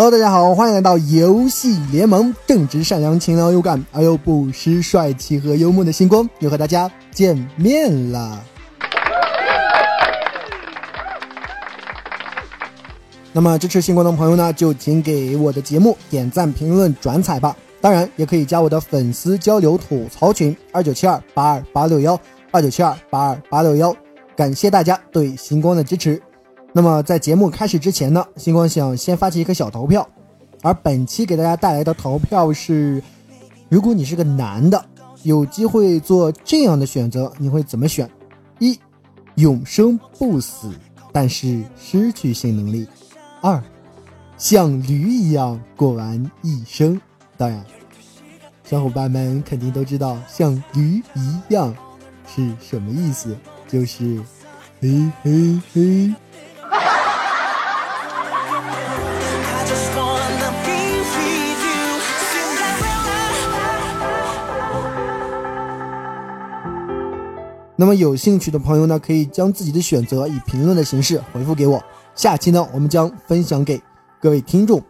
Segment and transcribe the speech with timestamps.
[0.00, 8.40] Hello，大家好，欢迎来到游戏联盟，正直善良、勤劳有感而又不失帅气和幽默的星光又和大家见面了。
[13.32, 17.56] 那么支持星光的朋友呢，就请给我的节目点赞、评论、转采吧。
[17.80, 22.16] 当然，也可以加我的粉丝交流吐槽群二九七二八二八六幺
[22.52, 23.92] 二九七二八二八六幺。
[24.36, 26.22] 感谢大家对星光的支持。
[26.72, 30.06] 那么在节目开始之前呢，星光想先发起一个小投票，
[30.62, 33.02] 而本期给大家带来的投票是：
[33.68, 34.84] 如果你是个男的，
[35.22, 38.08] 有机会做这样的选择，你会怎么选？
[38.58, 38.78] 一、
[39.36, 40.70] 永生不死，
[41.12, 42.86] 但是失去性能力；
[43.40, 43.60] 二、
[44.36, 47.00] 像驴一样过完一生。
[47.36, 47.64] 当然，
[48.62, 51.74] 小伙伴们肯定都知道“像驴一样”
[52.28, 54.20] 是什么意思，就是
[54.80, 56.14] 嘿嘿嘿。
[67.80, 71.80] 那么有兴趣的朋友呢，可以将自己的选择以评论的形式回复给我。
[72.16, 73.80] 下期呢，我们将分享给
[74.20, 74.82] 各位听众。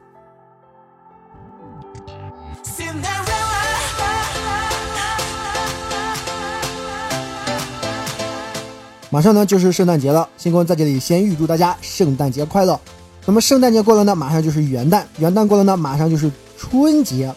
[9.10, 12.80] 马上呢就是圣诞节了，星光在这里先预祝大家圣诞节快乐。
[13.26, 17.30] 那么圣诞节过了呢，马上就是元旦，元旦过了呢，马上就是春节。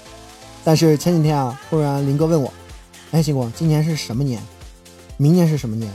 [0.64, 2.54] 但是前几天啊，忽然林哥问我
[3.12, 4.42] ：“哎，星光，今年是什么年？”
[5.22, 5.88] 明年是什么年？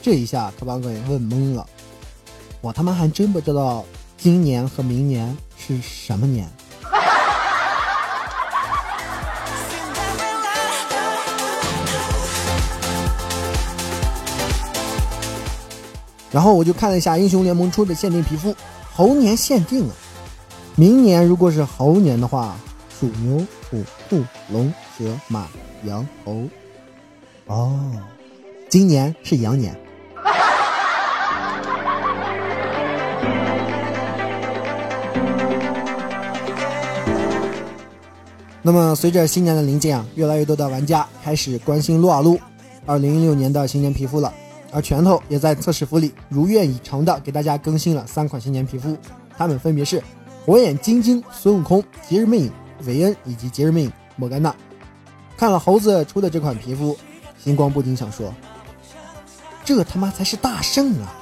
[0.00, 1.66] 这一下可把我给问懵了。
[2.60, 3.84] 我他妈还真不知道
[4.16, 6.48] 今年和明年是什么年。
[16.30, 18.54] 然后我就看了一下英雄联盟出的限定皮肤，
[18.94, 19.94] 猴年限定啊。
[20.76, 22.54] 明年如果是猴年的话，
[23.00, 24.22] 属、牛、虎、兔、
[24.52, 25.48] 龙、蛇、马、
[25.82, 26.44] 羊、猴。
[27.46, 27.92] 哦。
[28.68, 29.74] 今年是羊年。
[38.62, 42.38] 那么，随着新年的临近啊，越来越多的玩家开始关心撸啊撸
[42.84, 44.32] 二零一六年的新年皮肤了。
[44.70, 48.94] 而拳头也在测试服里如愿以偿的给大家更新了三款新年皮肤，
[49.38, 50.02] 它们分别是
[50.44, 52.52] 火眼金睛孙悟空、节日魅影
[52.84, 54.54] 韦恩以及节日魅影莫甘娜。
[55.38, 56.94] 看了猴子出的这款皮肤，
[57.38, 58.30] 星光不禁想说。
[59.68, 61.12] 这他妈才是大圣啊！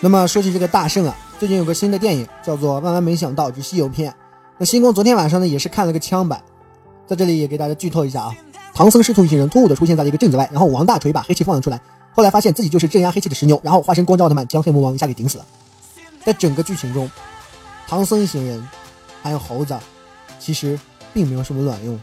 [0.00, 4.10] 那么说起这个大圣啊，最近有个新的电影叫做《万万没想到之西游篇》。
[4.58, 6.42] 那星光昨天晚上呢也是看了个枪版，
[7.06, 8.34] 在这里也给大家剧透一下啊。
[8.74, 11.80] 唐僧师徒一行人突兀的出现在了一个镇子外，然后王大锤把黑气放了出来，
[12.10, 15.46] 后来发现自己就是镇压黑气的石牛，然后化身光之奥特曼将黑魔王一下给顶死了。
[16.24, 17.08] 在整个剧情中，
[17.86, 18.68] 唐僧一行人。
[19.24, 19.74] 还有猴子，
[20.38, 20.78] 其实
[21.14, 21.98] 并没有什么卵用。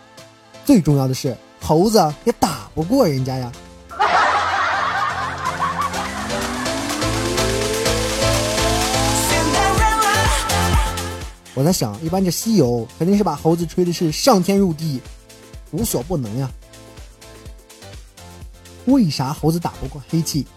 [0.65, 3.51] 最重要的是，猴子也打不过人家呀。
[11.53, 14.99] 我在想，一般这西游肯定是把猴子吹的是上天入地，
[15.69, 16.49] 无所不能呀。
[18.85, 20.47] 为啥猴子打不过黑气？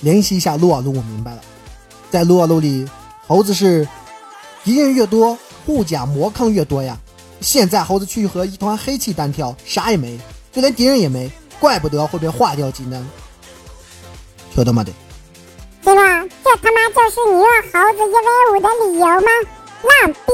[0.00, 1.42] 联系一下撸啊撸，我明白了。
[2.08, 2.88] 在撸啊撸里，
[3.26, 3.88] 猴子是
[4.62, 5.36] 敌人越多。
[5.66, 6.98] 护甲魔抗越多呀！
[7.40, 10.18] 现在猴子去和一团黑气单挑，啥也没，
[10.52, 11.30] 就连敌人也没，
[11.60, 13.06] 怪不得会被化掉技能。
[14.54, 14.82] 晓得吗？
[14.84, 14.92] 的。
[15.82, 19.28] 对吧，这他妈就是你用猴子一 v 五的理由吗？
[19.82, 20.32] 浪逼！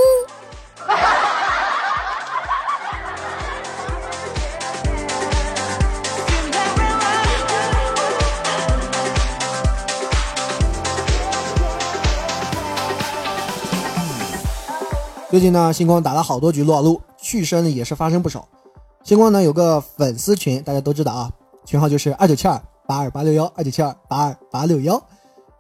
[15.31, 18.49] 最近呢，星光打了好多局撸啊撸，去身呢也是发生不少。
[19.05, 21.31] 星光呢有个粉丝群，大家都知道啊，
[21.65, 25.01] 群号就是二九七二八二八六幺二九七二八二八六幺。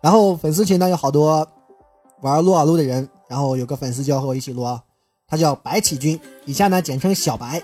[0.00, 1.46] 然后粉丝群呢有好多
[2.20, 4.82] 玩撸啊撸的人，然后有个粉丝就要和我一起撸啊，
[5.28, 7.62] 他叫白起军，以下呢简称小白。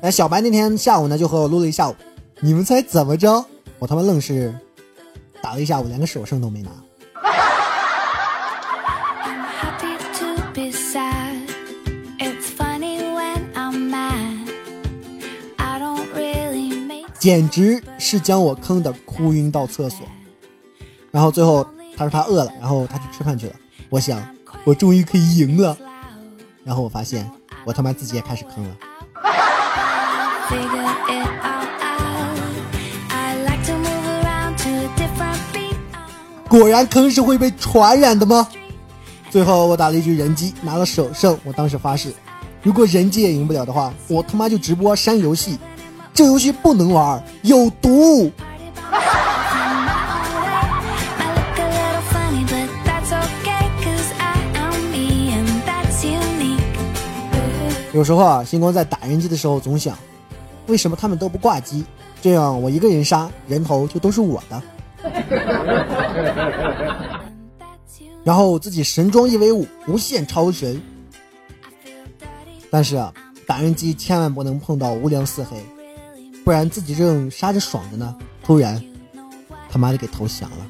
[0.00, 1.94] 哎，小白那天下午呢就和我撸了一下午，
[2.40, 3.44] 你们猜怎么着？
[3.78, 4.52] 我他妈愣是
[5.40, 6.70] 打了一下午，连个首胜都没拿。
[17.24, 20.00] 简直是将我坑的哭晕到厕所。
[21.10, 21.66] 然后最后
[21.96, 23.54] 他说他饿了，然后他去吃饭去了。
[23.88, 24.22] 我想
[24.64, 25.74] 我终于可以赢了。
[26.64, 27.26] 然后我发现
[27.64, 28.76] 我他妈自己也开始坑了。
[36.46, 38.46] 果然坑是会被传染的吗？
[39.30, 42.12] 最后我打了一局人机，拿了首胜，我当时发誓，
[42.62, 45.58] 如果人机也赢不了的话，我他妈就直播删游戏。
[46.14, 48.30] 这游戏不能玩，有毒。
[57.92, 59.98] 有时候啊，星光在打人机的时候总想，
[60.68, 61.84] 为什么他们都不挂机？
[62.22, 64.62] 这样我一个人杀人头就都是我的。
[68.22, 70.80] 然后自己神装一 v 五，无限超神。
[72.70, 73.12] 但是啊，
[73.46, 75.56] 打人机千万不能碰到无良四黑，
[76.44, 78.82] 不然自己正杀着爽着呢，突然
[79.70, 80.66] 他妈的给投降了。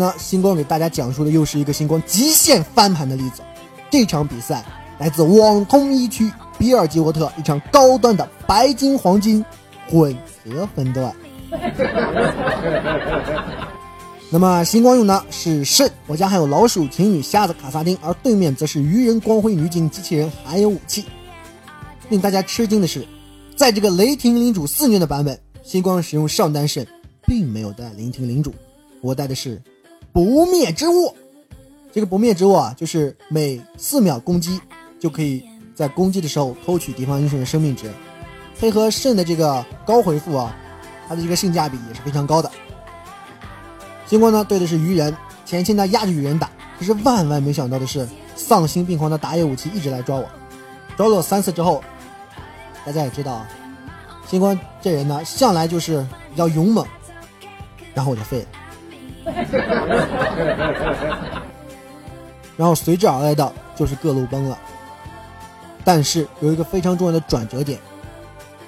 [0.00, 3.42] 呢，星光给大家讲述的又是一个星光极限翻盘的例子。
[3.90, 4.64] 这场比赛
[4.98, 9.44] 来自网通一区比尔吉沃特一场高端的白金黄金
[9.88, 11.14] 混合分段。
[14.32, 21.04] 那么星光用的是肾，我家还有老鼠、情侣、瞎子、卡萨丁，而对面则是愚人、光辉、女警、机器人，还有武器。
[22.08, 23.04] 令大家吃惊的是，
[23.56, 26.86] 在这个雷霆领主肆虐的版本，星光使用上单肾，
[27.26, 28.54] 并没有带雷霆领主。
[29.00, 29.60] 我带的是
[30.12, 31.14] 不灭之握，
[31.92, 34.60] 这个不灭之握啊，就是每四秒攻击
[34.98, 37.90] 就可以在攻击的时候偷取敌方英雄的生命值，
[38.58, 40.56] 配合肾的这个高回复啊，
[41.08, 42.50] 它的这个性价比也是非常高的。
[44.06, 45.16] 星光呢对的是鱼人，
[45.46, 50.28] 前期呢压着鱼人打，可是万万没想到的是，丧心病狂的打野武器一直来抓我，
[50.96, 51.82] 抓了我三次之后，
[52.84, 53.48] 大家也知道啊，
[54.26, 56.84] 星光这人呢向来就是比较勇猛，
[57.94, 58.46] 然后我就废了。
[62.56, 64.58] 然后随之而来的就是各路崩了。
[65.82, 67.78] 但是有一个非常重要的转折点，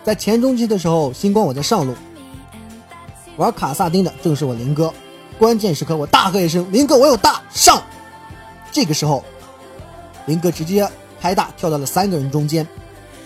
[0.02, 1.94] 在前中期的时候，星光我在上路
[3.36, 4.92] 玩卡萨丁的正是我林哥，
[5.38, 7.82] 关键时刻我大喝一声：“林哥，我有大上！”
[8.72, 9.22] 这个时候，
[10.26, 10.88] 林哥直接
[11.20, 12.66] 开大跳到了三个人中间，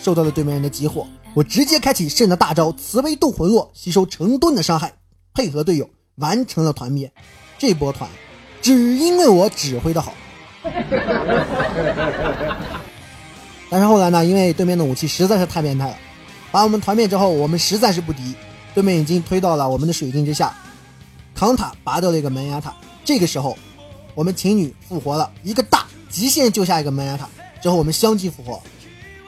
[0.01, 4.93] 受到了对面人的集火，我直接开启圣的大招慈悲渡魂落，吸收成吨的伤害，
[5.33, 5.89] 配合队友。
[6.17, 7.11] 完成了团灭，
[7.59, 8.11] 这波团
[8.61, 10.13] 只因为我指挥的好。
[13.71, 15.97] 但是后来呢，因为对面的武器实在是太变态了，
[16.51, 18.35] 把我们团灭之后，我们实在是不敌，
[18.75, 20.55] 对面已经推到了我们的水晶之下，
[21.35, 22.75] 扛塔拔掉了一个门牙塔。
[23.05, 23.59] 这个时候，
[24.15, 27.29] 我们情侣复活了一个大极限救下一个门牙塔
[27.61, 28.63] 之后，我们相继复活。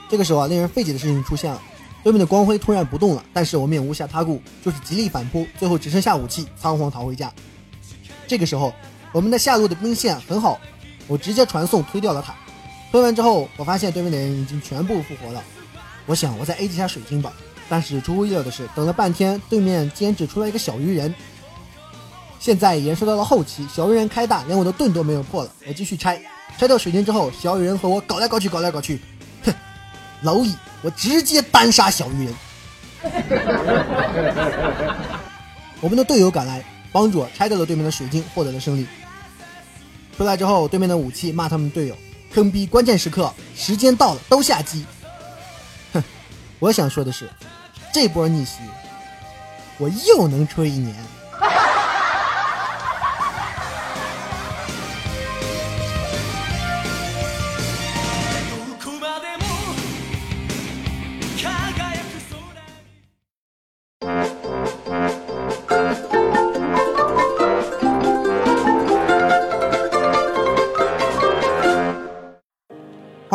[0.09, 1.61] 这个时候啊，令人费解的事情出现了。
[2.03, 7.33] 对面的光辉突然不动了，但是我们也无暇他顾，就是极力反扑，最后只剩下武器，仓皇逃回家。
[8.27, 8.73] 这个时候，
[9.13, 10.59] 我们的下路的兵线很好，
[11.07, 12.35] 我直接传送推掉了塔。
[12.91, 15.43] 推完之后，我发现对面的人已经全部复活了。
[16.07, 17.33] 我想我再 A 几下水晶吧，
[17.69, 21.15] 但是出乎意料的是，等了半天，对面竟然只出来一个小鱼人。
[22.39, 25.51] 现在延伸到了后期，小鱼人开大，连我的盾都没有破了。
[25.67, 26.19] 我继续拆，
[26.57, 29.01] 拆掉水晶之后，小鱼人和我搞来搞去，搞来搞去，
[30.21, 30.55] 哼，老蚁。
[30.81, 32.35] 我直接单杀小鱼人，
[35.81, 38.87] 我们的队友赶来帮助我拆掉了对面的水晶，获得了胜利。
[40.17, 41.97] 出来之后，对面的武器骂他们队友
[42.33, 44.87] 坑逼，关键时刻时间到了都下机。
[45.93, 46.01] 哼，
[46.61, 47.29] 我想说的是，
[47.93, 48.59] 这波逆袭
[49.79, 50.95] 我又能吹一年。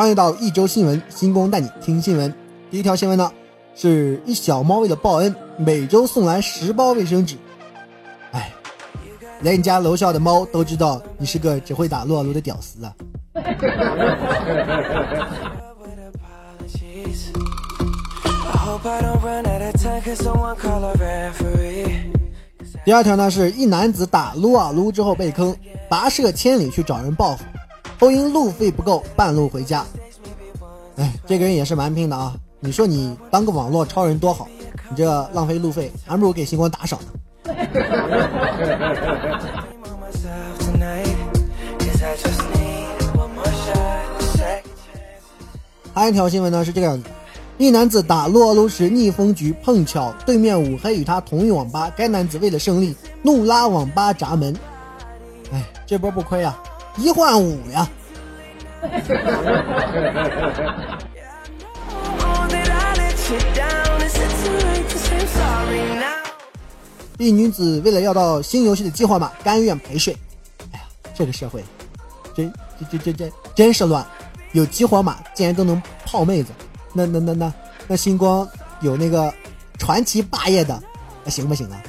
[0.04, 2.34] 欢迎到一周新闻，星光带你听新闻。
[2.70, 3.32] 第一条新闻呢，
[3.74, 7.38] 是一小猫为了报恩，每周送来十包卫生纸。
[8.34, 8.52] 哎，
[9.40, 12.94] 连你家楼下的猫都知道你是个只会打撸啊撸的屌丝啊！
[22.84, 25.56] 第二条呢，是一男子打撸啊撸之后被坑，
[25.90, 27.46] 跋涉千里去找人报复。
[28.04, 29.86] 都因路费不够，半路回家。
[30.98, 32.36] 哎，这个人也是蛮拼的啊！
[32.60, 34.46] 你说你当个网络超人多好，
[34.90, 37.08] 你这浪费路费，还不如给星光打赏呢。
[45.94, 47.08] 还有一条新闻呢，是这个样子：
[47.58, 51.90] 一男子打撸啊撸时逆风局，碰巧对面五黑与他同一网吧。
[51.96, 54.54] 该男子为了胜利，怒拉网吧闸门。
[55.54, 56.62] 哎，这波不亏啊，
[56.98, 57.90] 一换五呀！
[67.18, 70.14] 一女子为了要到新游戏的激活码，甘愿陪睡。
[70.74, 70.86] 哎呀，
[71.16, 71.64] 这个社会，
[72.36, 74.06] 真真真真真真是乱！
[74.52, 76.52] 有激活码竟然都能泡妹子，
[76.92, 77.54] 那那那那
[77.88, 78.46] 那星光
[78.82, 79.34] 有那个
[79.78, 80.84] 传奇霸业的，
[81.24, 81.82] 那行不行啊？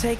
[0.00, 0.16] 本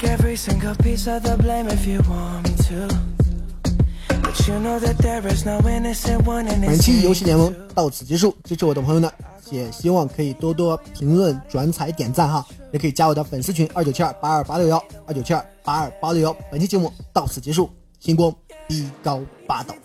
[6.77, 9.09] 期游戏联盟到此结束，支持我的朋友呢，
[9.53, 16.37] 也希望可以多多评论、转采、点赞哈，也可以加我的粉丝群二九七二八二八六幺二九七二八二八六幺。
[16.51, 17.71] 本期节目到此结束，
[18.01, 18.35] 星光
[18.67, 19.77] 逼高八道。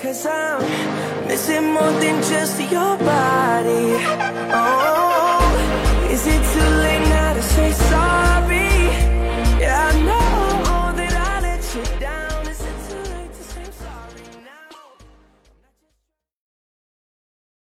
[0.00, 0.62] Cause I'm
[1.26, 3.96] missing more than just your body.
[4.54, 4.97] Oh.
[6.28, 8.27] it too late now to say sorry?